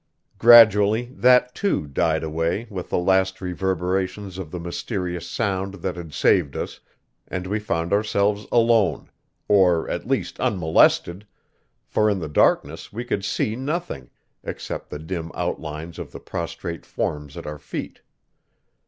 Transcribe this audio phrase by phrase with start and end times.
[0.39, 6.11] Gradually that, too, died away with the last reverberations of the mysterious sound that had
[6.11, 6.79] saved us,
[7.27, 9.11] and we found ourselves alone
[9.47, 11.27] or at least unmolested
[11.85, 14.09] for in the darkness we could see nothing,
[14.43, 18.01] except the dim outlines of the prostrate forms at our feet.